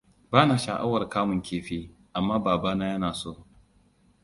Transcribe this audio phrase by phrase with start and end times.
[0.31, 3.47] Bana sha'awar kamun kifi, amma babana yana so.